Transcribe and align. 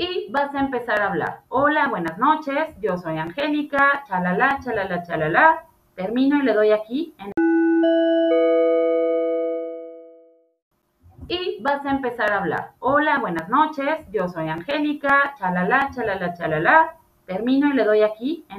y 0.00 0.28
vas 0.30 0.54
a 0.54 0.60
empezar 0.60 0.98
a 1.02 1.08
hablar. 1.08 1.40
Hola, 1.50 1.88
buenas 1.88 2.16
noches, 2.16 2.74
yo 2.80 2.96
soy 2.96 3.18
Angélica, 3.18 4.02
chalala, 4.08 4.58
chalala, 4.64 5.02
chalala. 5.02 5.64
Termino 5.94 6.38
y 6.38 6.42
le 6.42 6.54
doy 6.54 6.70
aquí 6.70 7.14
en 7.18 7.32
y 11.28 11.62
vas 11.62 11.84
a 11.84 11.90
empezar 11.90 12.32
a 12.32 12.38
hablar. 12.38 12.70
Hola, 12.78 13.18
buenas 13.18 13.50
noches, 13.50 13.98
yo 14.10 14.26
soy 14.26 14.48
Angélica, 14.48 15.34
chalala, 15.38 15.90
chalala, 15.94 16.32
chalala. 16.32 16.94
Termino 17.26 17.68
y 17.68 17.74
le 17.74 17.84
doy 17.84 18.00
aquí 18.00 18.46
en 18.48 18.58